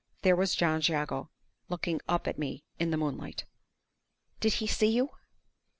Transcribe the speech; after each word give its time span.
There 0.23 0.35
was 0.35 0.55
John 0.55 0.81
Jago 0.83 1.29
looking 1.69 2.01
up 2.07 2.27
at 2.27 2.39
me 2.39 2.63
in 2.79 2.89
the 2.89 2.97
moonlight!" 2.97 3.45
"Did 4.39 4.53
he 4.53 4.65
see 4.65 4.89
you?" 4.91 5.11